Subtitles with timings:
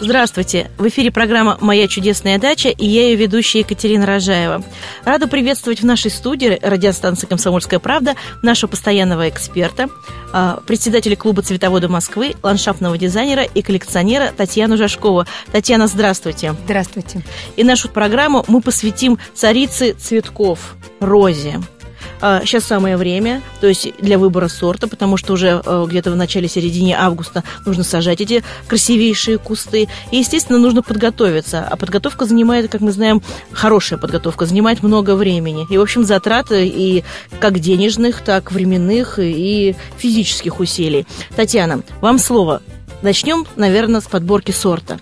[0.00, 0.70] Здравствуйте!
[0.78, 4.64] В эфире программа «Моя чудесная дача» и я ее ведущая Екатерина Рожаева.
[5.04, 9.90] Рада приветствовать в нашей студии радиостанции «Комсомольская правда» нашего постоянного эксперта,
[10.32, 15.26] а, председателя клуба цветовода Москвы, ландшафтного дизайнера и коллекционера Татьяну Жашкову.
[15.52, 16.54] Татьяна, здравствуйте!
[16.64, 17.22] Здравствуйте!
[17.56, 21.60] И нашу программу мы посвятим царице цветков– розе.
[22.20, 26.16] Сейчас а, самое время, то есть для выбора сорта, потому что уже э, где-то в
[26.16, 29.88] начале-середине августа нужно сажать эти красивейшие кусты.
[30.10, 31.66] И, естественно, нужно подготовиться.
[31.66, 35.66] А подготовка занимает, как мы знаем, хорошая подготовка, занимает много времени.
[35.70, 37.04] И, в общем, затраты и
[37.40, 41.06] как денежных, так временных и физических усилий.
[41.36, 42.60] Татьяна, вам слово.
[43.00, 45.00] Начнем, наверное, с подборки сорта.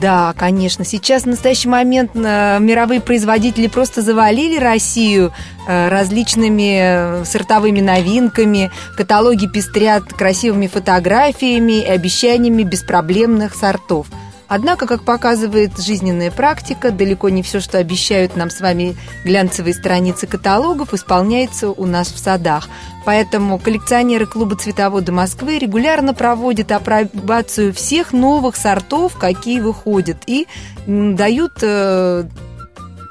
[0.00, 0.84] Да, конечно.
[0.84, 5.32] Сейчас в настоящий момент э, мировые производители просто завалили Россию
[5.68, 8.70] э, различными э, сортовыми новинками.
[8.96, 14.06] Каталоги пестрят красивыми фотографиями и обещаниями беспроблемных сортов–
[14.50, 20.26] Однако, как показывает жизненная практика, далеко не все, что обещают нам с вами глянцевые страницы
[20.26, 22.68] каталогов, исполняется у нас в садах.
[23.04, 30.48] Поэтому коллекционеры клуба «Цветоводы Москвы» регулярно проводят апробацию всех новых сортов, какие выходят, и
[30.84, 32.24] дают э,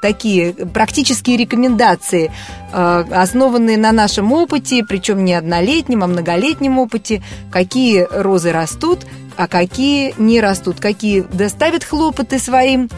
[0.02, 2.30] такие практические рекомендации,
[2.70, 9.48] э, основанные на нашем опыте, причем не однолетнем, а многолетнем опыте, какие розы растут, а
[9.48, 12.88] какие не растут, какие доставят хлопоты своим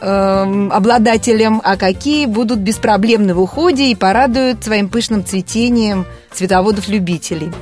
[0.00, 7.52] э, обладателям, а какие будут беспроблемны в уходе и порадуют своим пышным цветением цветоводов-любителей.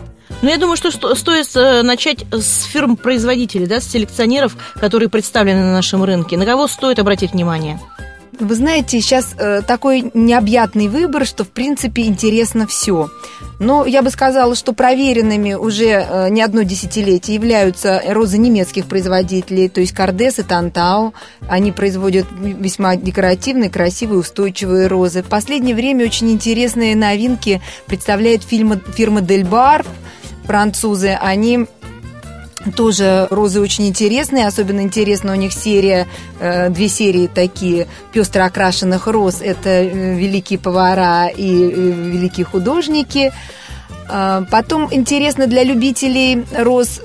[0.42, 5.72] Ну, я думаю, что стоит э, начать с фирм-производителей, да, с селекционеров, которые представлены на
[5.72, 6.38] нашем рынке.
[6.38, 7.78] На кого стоит обратить внимание?
[8.40, 13.10] Вы знаете, сейчас э, такой необъятный выбор, что, в принципе, интересно все.
[13.58, 19.68] Но я бы сказала, что проверенными уже э, не одно десятилетие являются розы немецких производителей,
[19.68, 21.12] то есть Кардес и Тантау.
[21.48, 25.22] Они производят весьма декоративные, красивые, устойчивые розы.
[25.22, 29.84] В последнее время очень интересные новинки представляет фирма, фирма Дельбар,
[30.44, 31.18] французы.
[31.20, 31.66] Они
[32.76, 36.06] тоже розы очень интересные, особенно интересна у них серия,
[36.38, 39.40] э, две серии такие пестро окрашенных роз.
[39.40, 43.32] Это э, великие повара и э, великие художники.
[44.12, 47.00] А, потом интересно для любителей роз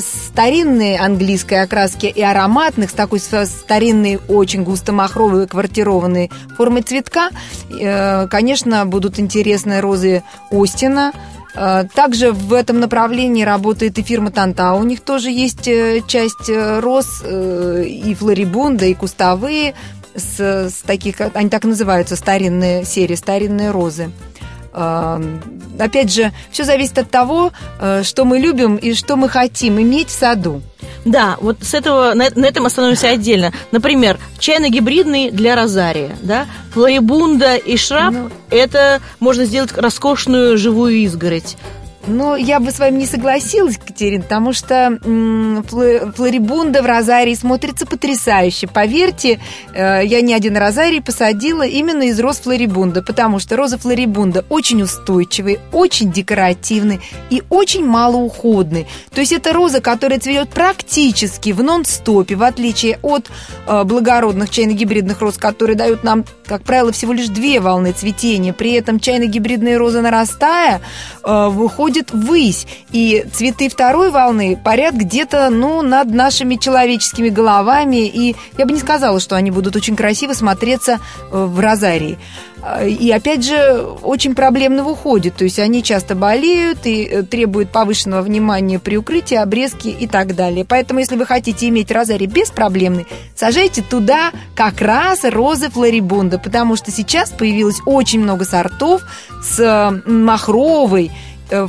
[0.00, 7.30] старинной английской окраски и ароматных, с такой старинной, очень густо-махровой, квартированной формой цветка.
[8.28, 11.12] Конечно, будут интересны розы Остина,
[11.52, 14.72] также в этом направлении работает и фирма Танта.
[14.72, 19.74] У них тоже есть э, часть э, роз и флорибунда, и кустовые,
[20.14, 24.10] с, с таких, они так называются, старинные серии, старинные розы.
[24.72, 27.52] Опять же, все зависит от того,
[28.02, 30.62] что мы любим и что мы хотим иметь в саду.
[31.04, 33.52] Да, вот с этого, на, на этом остановимся отдельно.
[33.72, 41.56] Например, чайно-гибридный для розария, да, флорибунда и шраб, ну, это можно сделать роскошную живую изгородь.
[42.06, 44.98] Ну, я бы с вами не согласилась, Катерина, потому что
[46.16, 48.68] флорибунда в розарии смотрится потрясающе.
[48.68, 49.38] Поверьте,
[49.74, 54.82] э, я не один розарий посадила именно из роз флорибунда, потому что роза флорибунда очень
[54.82, 58.86] устойчивый, очень декоративный и очень малоуходный.
[59.14, 63.30] То есть это роза, которая цветет практически в нон-стопе, в отличие от
[63.66, 68.54] э, благородных чайно-гибридных роз, которые дают нам, как правило, всего лишь две волны цветения.
[68.54, 70.80] При этом чайно-гибридные розы, нарастая,
[71.24, 78.06] э, выходят уходит ввысь, и цветы второй волны парят где-то, ну, над нашими человеческими головами,
[78.06, 81.00] и я бы не сказала, что они будут очень красиво смотреться
[81.30, 82.18] э, в розарии.
[82.62, 85.30] А, и опять же, очень проблемно в уходе.
[85.30, 90.34] То есть они часто болеют и э, требуют повышенного внимания при укрытии, обрезке и так
[90.36, 90.64] далее.
[90.64, 96.90] Поэтому, если вы хотите иметь розарий беспроблемный, сажайте туда как раз розы флорибунда, потому что
[96.90, 99.02] сейчас появилось очень много сортов
[99.42, 101.10] с махровой,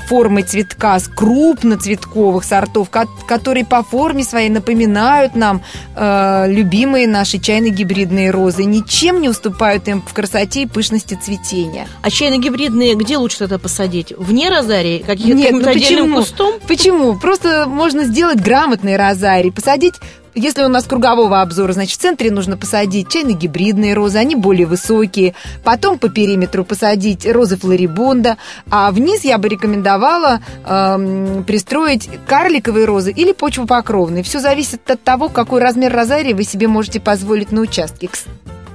[0.08, 5.62] формой цветка, с крупноцветковых сортов, которые по форме своей напоминают нам
[5.96, 11.88] э, любимые наши чайно-гибридные розы, ничем не уступают им в красоте и пышности цветения.
[12.02, 14.14] А чайно-гибридные где лучше тогда посадить?
[14.18, 15.04] Вне розарии?
[15.06, 16.18] Каким-то Нет, ну почему?
[16.18, 16.56] кустом?
[16.68, 17.16] Почему?
[17.18, 19.96] Просто можно сделать грамотный розарий, посадить
[20.34, 25.34] если у нас кругового обзора, значит, в центре нужно посадить чайно-гибридные розы, они более высокие.
[25.64, 28.38] Потом по периметру посадить розы флорибунда.
[28.70, 34.24] А вниз я бы рекомендовала э, пристроить карликовые розы или почвопокровные.
[34.24, 38.10] Все зависит от того, какой размер розария вы себе можете позволить на участке.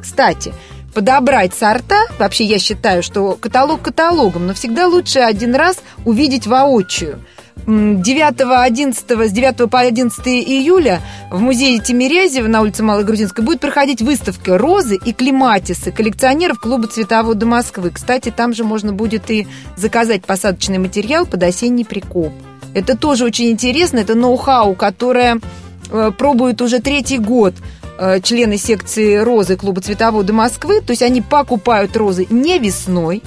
[0.01, 0.53] Кстати,
[0.95, 7.21] подобрать сорта, вообще я считаю, что каталог каталогом, но всегда лучше один раз увидеть воочию.
[7.67, 11.01] 9, 11, с 9 по 11 июля
[11.33, 16.87] в музее Тимирязева на улице Малой Грузинской будет проходить выставка «Розы и климатисы» коллекционеров клуба
[16.87, 17.91] «Цветовода Москвы».
[17.91, 22.33] Кстати, там же можно будет и заказать посадочный материал под осенний прикоп.
[22.73, 25.41] Это тоже очень интересно, это ноу-хау, которое
[25.91, 27.55] э, пробуют уже третий год
[27.99, 30.83] э, члены секции розы клуба «Цветовода Москвы».
[30.83, 33.25] То есть они покупают розы не весной,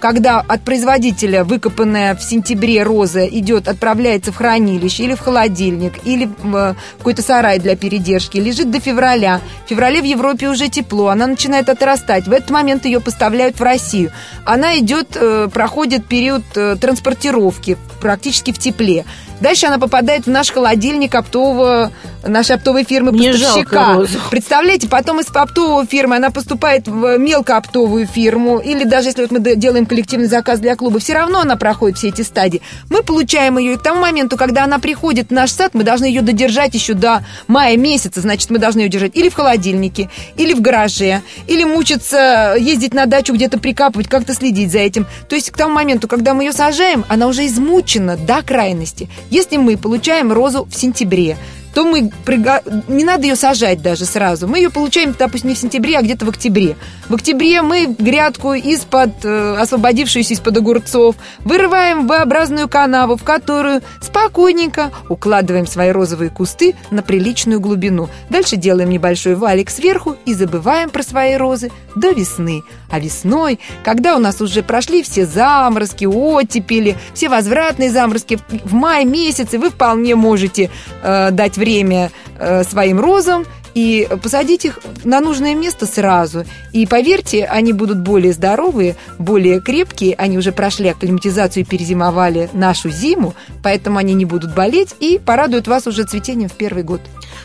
[0.00, 6.28] когда от производителя выкопанная в сентябре роза идет, отправляется в хранилище или в холодильник, или
[6.38, 9.40] в э, какой-то сарай для передержки, лежит до февраля.
[9.66, 12.26] В феврале в Европе уже тепло, она начинает отрастать.
[12.26, 14.10] В этот момент ее поставляют в Россию.
[14.44, 19.04] Она идет, э, проходит период э, транспортировки практически в тепле.
[19.40, 21.92] Дальше она попадает в наш холодильник оптового,
[22.26, 23.94] нашей оптовой фирмы Мне поставщика.
[23.94, 24.08] жалко.
[24.30, 29.40] Представляете, потом из оптовой фирмы она поступает в мелкооптовую фирму, или даже если вот мы
[29.56, 32.60] делаем коллективный заказ для клуба, все равно она проходит все эти стадии.
[32.90, 36.04] Мы получаем ее, и к тому моменту, когда она приходит в наш сад, мы должны
[36.04, 40.52] ее додержать еще до мая месяца, значит, мы должны ее держать или в холодильнике, или
[40.52, 45.06] в гараже, или мучиться, ездить на дачу где-то прикапывать, как-то следить за этим.
[45.28, 49.08] То есть к тому моменту, когда мы ее сажаем, она уже измучена до крайности.
[49.30, 51.36] Если мы получаем розу в сентябре,
[51.74, 54.46] то мы прига- не надо ее сажать даже сразу.
[54.48, 56.76] Мы ее получаем, допустим, не в сентябре, а где-то в октябре.
[57.08, 63.82] В октябре мы грядку из-под э, освободившуюся из-под огурцов вырываем в V-образную канаву, в которую
[64.00, 68.08] спокойненько укладываем свои розовые кусты на приличную глубину.
[68.28, 72.62] Дальше делаем небольшой валик сверху и забываем про свои розы до весны.
[72.90, 79.04] А весной, когда у нас уже прошли все заморозки, оттепели, все возвратные заморозки, в мае
[79.04, 80.70] месяце вы вполне можете
[81.02, 83.44] э, дать время э, своим розам
[83.74, 86.44] и посадить их на нужное место сразу.
[86.72, 92.90] И поверьте, они будут более здоровые, более крепкие, они уже прошли акклиматизацию и перезимовали нашу
[92.90, 97.00] зиму, поэтому они не будут болеть и порадуют вас уже цветением в первый год.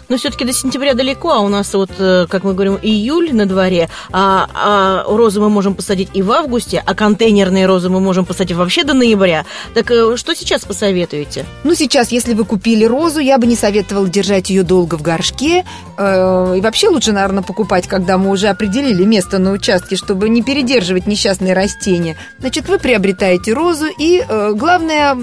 [0.09, 3.45] Но все-таки до сентября далеко, а у нас вот, э, как мы говорим, июль на
[3.45, 8.25] дворе, а, а розы мы можем посадить и в августе, а контейнерные розы мы можем
[8.25, 9.45] посадить вообще до ноября.
[9.73, 11.45] Так э, что сейчас посоветуете?
[11.63, 15.65] Ну, сейчас, если вы купили розу, я бы не советовала держать ее долго в горшке.
[15.97, 16.14] Э,
[16.55, 21.07] И вообще лучше, наверное, покупать, когда мы уже определили место на участке, чтобы не передерживать
[21.07, 22.17] несчастные растения.
[22.39, 25.15] Значит, вы приобретаете розу, и э, главное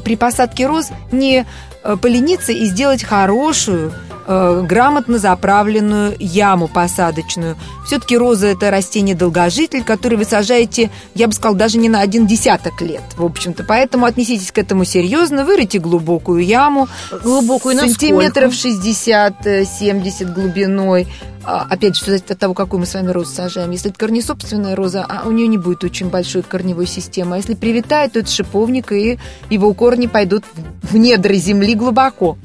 [0.00, 1.46] при посадке роз не
[1.82, 3.92] э, полениться и сделать хорошую,
[4.30, 7.56] э, грамотно заправленную яму посадочную.
[7.84, 12.26] Все-таки роза это растение долгожитель, который вы сажаете, я бы сказала, даже не на один
[12.26, 13.64] десяток лет, в общем-то.
[13.64, 16.88] Поэтому отнеситесь к этому серьезно, вырыйте глубокую яму,
[17.22, 18.78] Глубокую сантиметров сколько?
[18.78, 21.08] 60-70 глубиной.
[21.42, 23.70] А, Опять же, зависит от того, какую мы с вами розу сажаем.
[23.70, 27.34] Если это корнесобственная роза, а у нее не будет очень большой корневой системы.
[27.34, 29.18] А если привитает, то это шиповник, и
[29.48, 30.44] его корни пойдут
[30.82, 32.36] в- недры земли глубоко.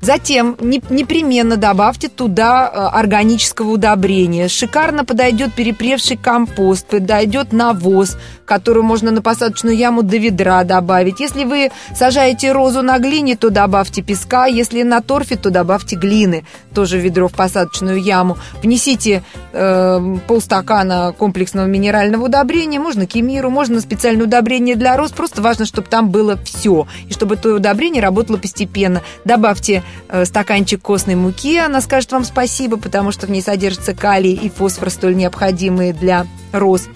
[0.00, 4.48] Затем не- непременно добавьте туда э, органического удобрения.
[4.48, 8.16] Шикарно подойдет перепревший компост, подойдет навоз,
[8.46, 11.20] который можно на посадочную яму до ведра добавить.
[11.20, 14.46] Если вы сажаете розу на глине, то добавьте песка.
[14.46, 16.44] Если на торфе, то добавьте глины,
[16.74, 18.38] тоже ведро в посадочную яму.
[18.62, 19.22] Внесите
[19.52, 25.12] э, полстакана комплексного минерального удобрения, можно кемиру, можно специальное удобрение для роз.
[25.12, 29.02] Просто важно, чтобы там было все, и чтобы это удобрение работало постепенно.
[29.24, 29.82] Добавьте
[30.24, 34.90] стаканчик костной муки, она скажет вам спасибо, потому что в ней содержится калий и фосфор,
[34.90, 36.88] столь необходимые для роз.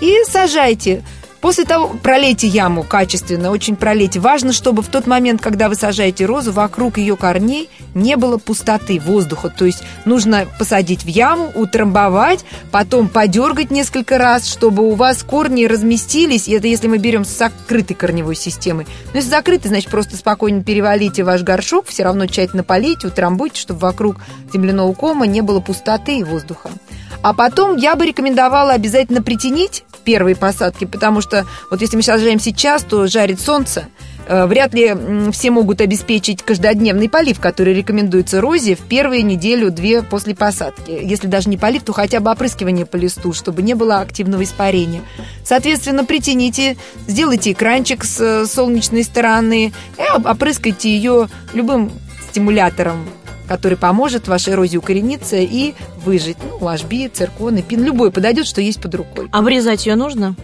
[0.00, 1.02] И сажайте.
[1.44, 4.18] После того, пролейте яму качественно, очень пролейте.
[4.18, 8.98] Важно, чтобы в тот момент, когда вы сажаете розу, вокруг ее корней не было пустоты,
[8.98, 9.50] воздуха.
[9.50, 15.66] То есть нужно посадить в яму, утрамбовать, потом подергать несколько раз, чтобы у вас корни
[15.66, 16.48] разместились.
[16.48, 18.86] И это если мы берем с закрытой корневой системой.
[19.12, 23.80] Но если закрытый, значит, просто спокойно перевалите ваш горшок, все равно тщательно полейте, утрамбуйте, чтобы
[23.80, 24.16] вокруг
[24.50, 26.70] земляного кома не было пустоты и воздуха.
[27.20, 32.38] А потом я бы рекомендовала обязательно притянить первые посадки, потому что вот если мы сажаем
[32.38, 33.86] сейчас, то жарит солнце.
[34.26, 34.94] Э, Вряд ли
[35.32, 40.90] все могут обеспечить каждодневный полив, который рекомендуется розе в первые неделю-две после посадки.
[40.90, 45.02] Если даже не полив, то хотя бы опрыскивание по листу, чтобы не было активного испарения.
[45.44, 51.90] Соответственно, притяните, сделайте экранчик с э, солнечной стороны и оп- опрыскайте ее любым
[52.30, 53.06] стимулятором
[53.54, 56.36] который поможет вашей розе укорениться и выжить.
[56.42, 59.28] Ну, ложби, циркон, пин, любой подойдет, что есть под рукой.
[59.30, 60.34] Обрезать ее нужно?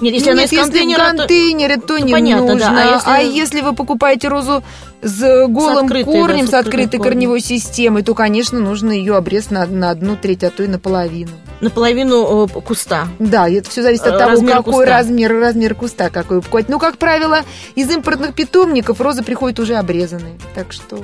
[0.00, 2.68] Нет, если Нет, она из если контейнера, в контейнере, то, то не понятно, нужно.
[2.70, 3.02] да.
[3.04, 3.60] А А если- если...
[3.60, 4.62] вы покупаете розу
[5.02, 7.02] с голым открытой, корнем, да, с с открытой корнем.
[7.02, 11.30] корневой системой, то, конечно, нужно ее обрезать на, на одну треть, а то и наполовину.
[11.64, 13.08] Наполовину э, куста.
[13.18, 14.86] Да, это все зависит от Э, того, размер какой куста.
[14.86, 16.68] размер, размер куста какой покупать.
[16.68, 17.40] Ну, как правило,
[17.74, 20.34] из импортных питомников розы приходят уже обрезанные.
[20.54, 21.02] Так что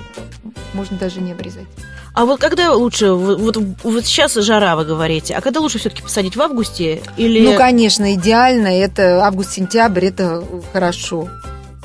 [0.75, 1.67] можно даже не обрезать.
[2.15, 6.35] А вот когда лучше, вот, вот сейчас жара, вы говорите, а когда лучше все-таки посадить
[6.37, 7.41] в августе или...
[7.45, 8.69] Ну, конечно, идеально.
[8.69, 11.29] Это август-сентябрь, это хорошо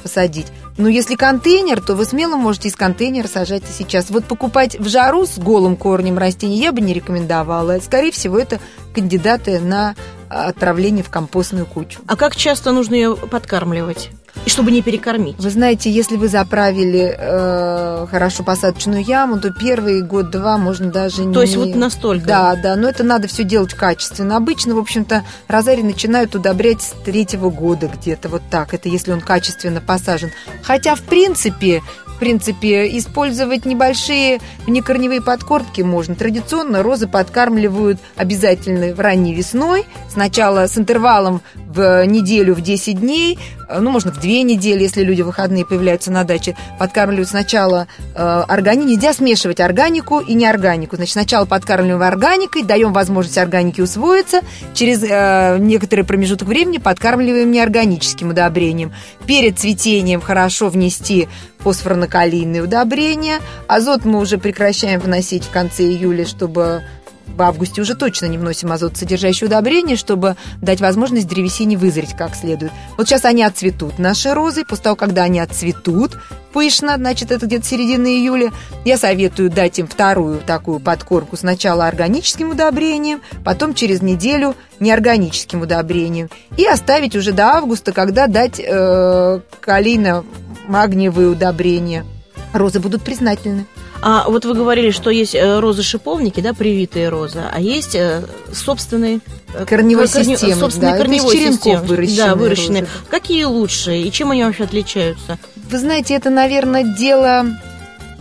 [0.01, 0.47] посадить.
[0.77, 4.09] Но если контейнер, то вы смело можете из контейнера сажать и сейчас.
[4.09, 7.79] Вот покупать в жару с голым корнем растений я бы не рекомендовала.
[7.79, 8.59] Скорее всего, это
[8.93, 9.95] кандидаты на
[10.29, 11.99] отправление в компостную кучу.
[12.07, 14.09] А как часто нужно ее подкармливать?
[14.45, 15.37] И чтобы не перекормить.
[15.39, 21.33] Вы знаете, если вы заправили э, хорошо посадочную яму, то первый год-два можно даже не...
[21.33, 22.27] То есть вот настолько?
[22.27, 24.35] Да, да, но это надо все делать качественно.
[24.35, 28.73] Обычно, в общем-то, розарий начинают удобрять с третьего года где-то вот так.
[28.73, 30.31] Это если он качественно посажен.
[30.61, 31.81] Хотя, в принципе,
[32.15, 36.15] в принципе, использовать небольшие внекорневые подкормки можно.
[36.15, 39.85] Традиционно розы подкармливают обязательно ранней весной.
[40.09, 45.03] Сначала с интервалом в неделю, в 10 дней, э, ну, можно в 2 недели, если
[45.03, 48.87] люди выходные появляются на даче, подкармливают сначала э, органику.
[48.87, 50.95] Нельзя смешивать органику и неорганику.
[50.95, 54.39] Значит, сначала подкармливаем органикой, даем возможность органике усвоиться,
[54.73, 58.93] через э, некоторый промежуток времени подкармливаем неорганическим удобрением.
[59.25, 61.27] Перед цветением хорошо внести
[61.65, 63.39] фосфорно-калийные удобрения.
[63.67, 66.83] Азот мы уже прекращаем вносить в конце июля, чтобы
[67.27, 72.71] в августе уже точно не вносим азотосодержащие удобрения, чтобы дать возможность древесине вызреть как следует.
[72.97, 74.63] Вот сейчас они отцветут, наши розы.
[74.65, 76.17] После того, когда они отцветут
[76.53, 78.53] пышно, значит, это где-то середина июля,
[78.85, 81.35] я советую дать им вторую такую подкормку.
[81.35, 86.29] Сначала органическим удобрением, потом через неделю неорганическим удобрением.
[86.55, 92.05] И оставить уже до августа, когда дать э, калийно-магниевые удобрения.
[92.53, 93.65] Розы будут признательны.
[94.07, 98.21] А вот вы говорили, что есть э, розы-шиповники, да, привитые розы, а есть э,
[98.53, 99.19] собственные...
[99.55, 101.87] э, Корневой корне- системы, собственные да, это из корневой черенков системы.
[101.87, 102.81] выращенные Да, выращенные.
[102.81, 102.91] розы.
[103.09, 105.39] Какие лучшие и чем они вообще отличаются?
[105.71, 107.47] Вы знаете, это, наверное, дело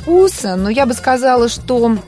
[0.00, 1.98] вкуса, но я бы сказала, что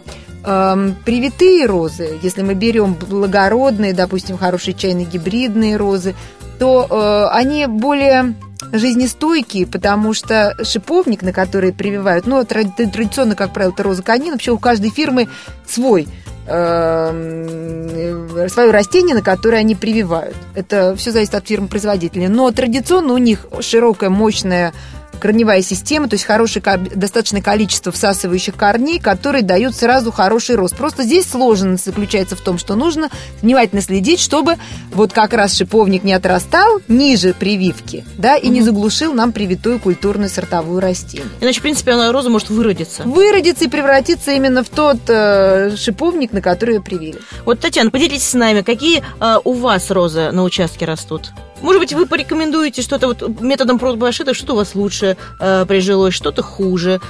[0.44, 6.14] эм, привитые розы, если мы берем благородные, допустим, хорошие чайные гибридные розы,
[6.58, 8.34] то э, они более
[8.72, 14.32] жизнестойкие, потому что шиповник, на который прививают, ну, тра- традиционно, как правило, это роза канина,
[14.32, 15.28] вообще у каждой фирмы
[15.66, 16.08] свой
[16.46, 20.36] э, свое растение, на которое они прививают.
[20.54, 22.28] Это все зависит от фирмы-производителя.
[22.28, 24.72] Но традиционно у них широкая, мощная
[25.16, 26.62] корневая система, то есть хорошее,
[26.94, 30.76] достаточное количество всасывающих корней, которые дают сразу хороший рост.
[30.76, 33.10] Просто здесь сложность заключается в том, что нужно
[33.42, 34.56] внимательно следить, чтобы
[34.92, 38.66] вот как раз шиповник не отрастал ниже прививки, да, и не Мгм.
[38.66, 41.26] заглушил нам привитую культурную сортовую растение.
[41.40, 43.02] Иначе, в принципе, она роза может выродиться.
[43.04, 47.18] Выродиться и превратиться именно в тот э, шиповник, на который ее привили.
[47.44, 51.32] Вот, Татьяна, поделитесь с нами, какие э, у вас розы на участке растут?
[51.66, 55.64] Может быть, вы порекомендуете что-то вот методом проб и ошибок, что-то у вас лучше э,
[55.66, 57.00] прижилось, что-то хуже.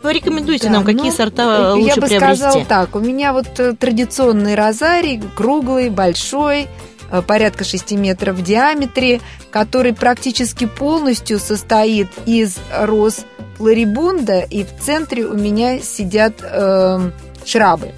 [0.00, 2.36] Порекомендуйте Да, нам, какие ну, сорта лучше Я бы приобрести.
[2.36, 6.68] сказала так, у меня вот э, традиционный розарий, круглый, большой,
[7.10, 9.20] э, порядка 6 метров в диаметре,
[9.50, 13.24] который практически полностью состоит из роз
[13.56, 17.10] флорибунда, и в центре у меня сидят э,
[17.44, 17.90] шрабы.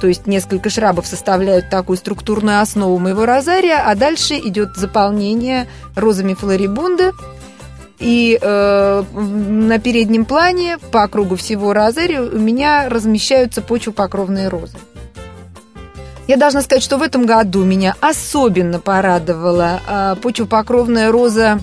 [0.00, 6.34] То есть несколько шрабов составляют такую структурную основу моего розария, а дальше идет заполнение розами
[6.34, 7.12] флорибунда.
[7.98, 14.78] И э, на переднем плане по кругу всего розария у меня размещаются почвопокровные розы.
[16.26, 21.60] Я должна сказать, что в этом году меня особенно порадовала э, почвопокровная роза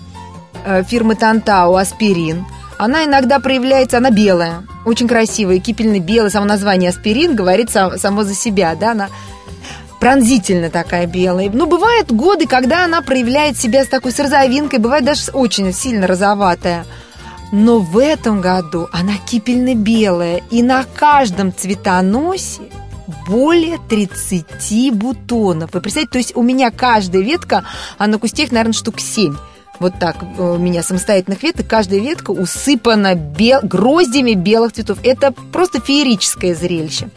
[0.66, 2.46] э, фирмы Тантау Аспирин.
[2.78, 8.36] Она иногда проявляется, она белая, очень красивая, кипельно-белая, само название Аспирин говорит сам- само за
[8.36, 9.10] себя, да, она
[10.00, 11.50] пронзительно такая белая.
[11.52, 16.06] Но бывают годы, когда она проявляет себя с такой с розовинкой, бывает даже очень сильно
[16.06, 16.86] розоватая.
[17.52, 22.64] Но в этом году она кипельно-белая, и на каждом цветоносе
[23.28, 25.74] более 30 бутонов.
[25.74, 27.64] Вы представляете, то есть у меня каждая ветка,
[27.98, 29.36] а на кусте их, наверное, штук 7.
[29.80, 33.60] Вот так э, у меня самостоятельных веток, каждая ветка усыпана бел...
[33.64, 35.00] гроздями белых цветов.
[35.04, 37.10] Это просто феерическое зрелище.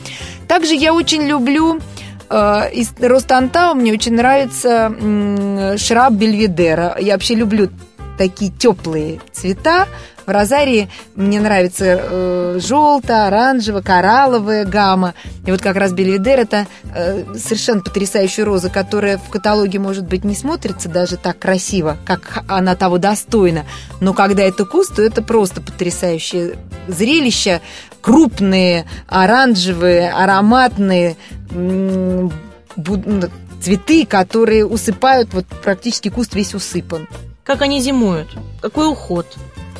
[0.47, 1.81] Также я очень люблю
[2.29, 4.93] э, из Ростантау, мне очень нравится
[5.79, 6.97] шраб Бельведера.
[7.01, 7.71] Я вообще люблю
[8.19, 9.87] такие теплые цвета.
[10.31, 15.15] В розарии мне нравится э, желто, оранжево, коралловая гамма.
[15.45, 20.23] И вот как раз Бельведер это э, совершенно потрясающая роза, которая в каталоге, может быть,
[20.23, 23.65] не смотрится даже так красиво, как она того достойна.
[23.99, 26.55] Но когда это куст, то это просто потрясающее
[26.87, 27.61] зрелище.
[28.01, 31.17] Крупные, оранжевые, ароматные,
[31.51, 32.33] м,
[32.77, 33.29] ну,
[33.61, 37.09] цветы, которые усыпают, вот практически куст весь усыпан.
[37.43, 38.29] Как они зимуют?
[38.63, 39.27] Какой уход?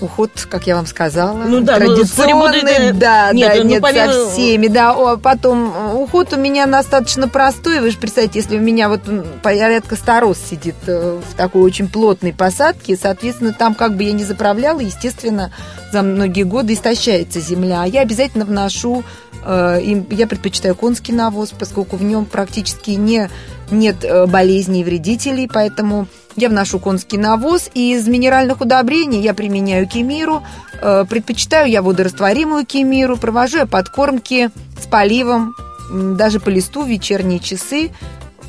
[0.03, 3.83] Уход, как я вам сказала, ну, да, ну, традиционный, ну, да, нет, да, ну, нет,
[3.83, 4.13] помимо...
[4.13, 4.93] со всеми, да.
[4.93, 9.01] О, потом э, уход у меня достаточно простой, вы же представьте, если у меня вот
[9.43, 14.13] порядка ста роз сидит э, в такой очень плотной посадке, соответственно, там как бы я
[14.13, 15.53] не заправляла, естественно,
[15.93, 17.85] за многие годы истощается земля.
[17.85, 19.05] Я обязательно вношу,
[19.45, 23.31] э, я предпочитаю конский навоз, поскольку в нем практически не,
[23.71, 26.07] нет болезней и вредителей, поэтому
[26.41, 30.43] я вношу конский навоз, и из минеральных удобрений я применяю кемиру.
[30.81, 35.55] Э, предпочитаю я водорастворимую кемиру, провожу я подкормки с поливом,
[35.93, 37.91] даже по листу в вечерние часы.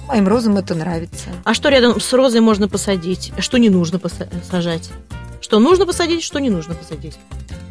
[0.08, 1.30] Моим розам это нравится.
[1.44, 3.32] А что рядом с розой можно посадить?
[3.40, 4.90] Что не нужно посажать?
[5.42, 7.18] Что нужно посадить, что не нужно посадить?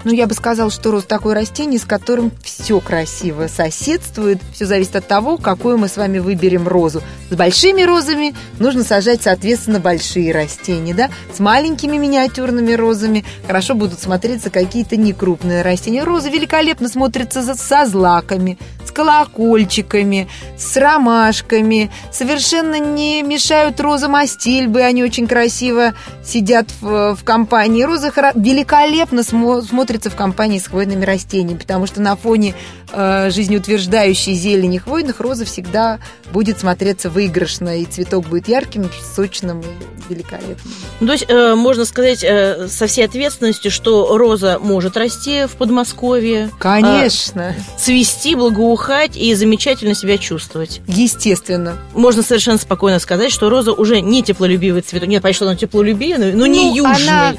[0.05, 4.41] Ну, я бы сказала, что роз такое растение, с которым все красиво соседствует.
[4.55, 7.03] Все зависит от того, какую мы с вами выберем розу.
[7.31, 11.11] С большими розами нужно сажать, соответственно, большие растения, да?
[11.33, 16.05] С маленькими миниатюрными розами хорошо будут смотреться какие-то некрупные растения.
[16.05, 21.91] Розы великолепно смотрятся со злаками, с колокольчиками, с ромашками.
[22.13, 25.95] Совершенно не мешают розам астильбы, они очень красиво
[26.25, 27.83] сидят в, в компании.
[27.83, 32.55] Розы великолепно смотрятся смотрится в компании с хвойными растениями, потому что на фоне
[32.93, 36.01] э, жизнеутверждающей зелени хвойных роза всегда
[36.33, 39.65] будет смотреться выигрышно, и цветок будет ярким, сочным и
[40.09, 40.57] великолепным.
[41.01, 45.57] Ну, то есть э, можно сказать э, со всей ответственностью, что роза может расти в
[45.57, 46.51] Подмосковье.
[46.59, 47.55] Конечно.
[47.57, 50.81] Э, цвести, благоухать и замечательно себя чувствовать.
[50.87, 51.77] Естественно.
[51.95, 55.09] Можно совершенно спокойно сказать, что роза уже не теплолюбивый цветок.
[55.09, 57.09] Нет, понятно, что она теплолюбивый, но ну, не южный.
[57.09, 57.35] Она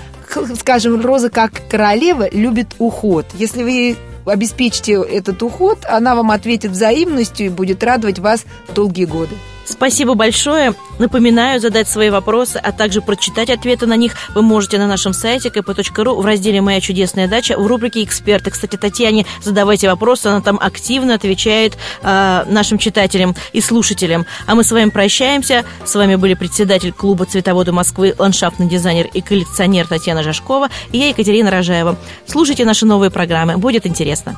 [0.58, 3.26] скажем, роза как королева любит уход.
[3.34, 9.36] Если вы обеспечите этот уход, она вам ответит взаимностью и будет радовать вас долгие годы.
[9.72, 10.76] Спасибо большое.
[11.00, 15.50] Напоминаю, задать свои вопросы, а также прочитать ответы на них вы можете на нашем сайте
[15.50, 18.52] kp.ru в разделе «Моя чудесная дача» в рубрике «Эксперты».
[18.52, 24.26] Кстати, Татьяне задавайте вопросы, она там активно отвечает э, нашим читателям и слушателям.
[24.46, 25.64] А мы с вами прощаемся.
[25.86, 31.10] С вами были председатель клуба цветовода Москвы, ландшафтный дизайнер и коллекционер Татьяна Жашкова и я,
[31.10, 31.98] Екатерина Рожаева.
[32.28, 34.38] Слушайте наши новые программы, будет интересно.